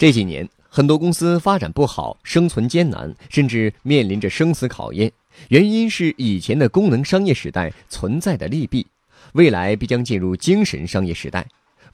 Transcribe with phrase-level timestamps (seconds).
[0.00, 5.12] 这几年，很多公司发展不好，生存艰难，甚至面临着生死考验。
[5.48, 8.86] 原因是以前的功能商业时代存在的利弊，
[9.34, 11.46] 未来必将进入精神商业时代，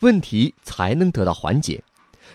[0.03, 1.83] 问题才能得到缓解。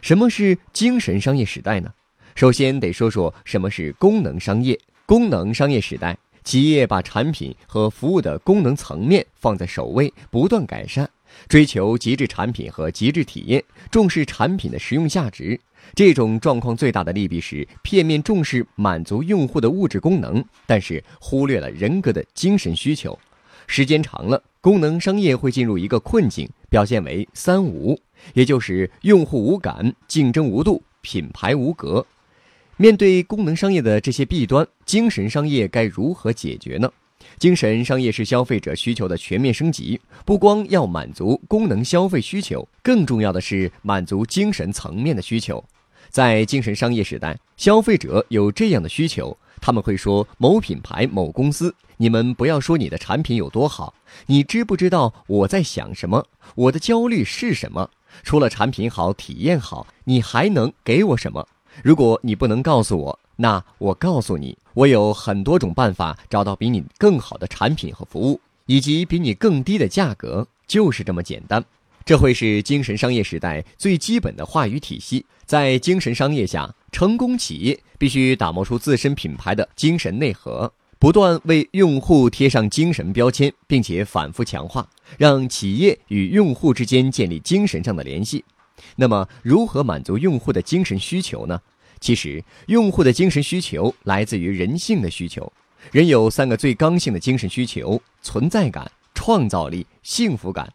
[0.02, 1.90] 什么是精神商业时代呢？
[2.36, 4.78] 首先得说说什么是功能商业。
[5.06, 11.10] 功能商业时代，企业把产品和服务的功能层面放在首位，不断改善。
[11.48, 15.59] 追求极致产品和极致体验，重视产品的实用价值。
[15.96, 23.18] 这种状况最大的利弊是片面重视满足用户的物质功能，但是忽略了人格的精神需求。
[23.68, 28.00] 时间长了，功能商业会进入一个困境，表现为“三无”，
[28.34, 32.06] 也就是用户无感、竞争无度、品牌无格。
[32.78, 36.92] 面对功能商业的这些弊端，精神商业该如何解决呢？
[37.40, 45.64] 精神商业是消费者需求的全面升级，不光要满足功能消费需求，更重要的是满足精神层面的需求。
[46.09, 53.94] 在精神商业时代，消费者有这样的需求，他们会说：“某品牌、某公司，你们不要说你的产品有多好，
[54.26, 56.26] 你知不知道我在想什么？
[56.56, 57.90] 我的焦虑是什么？
[58.23, 61.48] 除了产品好、体验好，你还能给我什么？
[61.82, 71.66] 如果你不能告诉我。”那我告诉你，我有很多种办法找到比你更好的产品和服务，以及比你更低的价格，就是这么简单。
[72.06, 75.25] 这会是精神商业时代最基本的话语体系。
[75.48, 88.45] 在精神商业下，成功企业必须打磨出自身品牌的精神内核，不断为用户贴上精神标签，并且反复强化，让企业与用户之间建立精神上的联系。
[88.95, 91.59] 那么，如何满足用户的精神需求呢？
[92.02, 95.54] 其实，用户的精神需求来自于人性的需求。
[95.92, 100.68] 人有三个最刚性的精神需求：存在感、创造力、幸福感。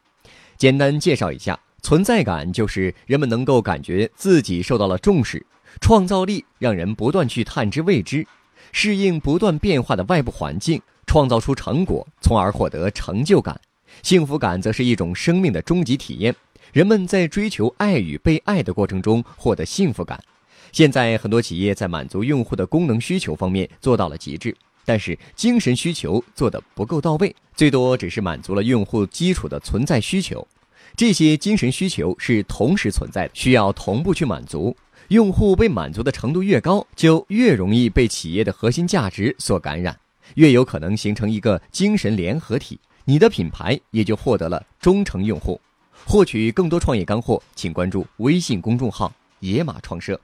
[0.57, 5.41] 简单介绍一下：存在感就是人们能够感觉自己受到了重视；
[5.81, 8.25] 创造力让人不断去探知未知，
[8.71, 13.57] 适应不断变化的外部环境，创造出成果，从而获得成就感；
[14.05, 16.35] 幸福感则是一种生命的终极体验，
[16.73, 20.23] 人们在追求爱与被爱的过程中获得幸福感。
[20.77, 24.55] 现在很多企业在满足用户的功能需求方面做到了极致，
[24.85, 30.47] 但是精神需求做得不够到位，最多只是满足了用户基础的存在需求。
[30.95, 34.77] 这些精神需求是同时存在的，需要同步去满足。
[35.09, 39.99] 用户被满足的程度越高，就越容易被企业的核心价值所感染，
[40.35, 45.59] 越有可能形成一个精神联合体，你的品牌也就获得了忠诚用户。
[46.05, 49.11] 获取更多创业干货，请关注微信公众号
[49.41, 50.21] “野马创社”。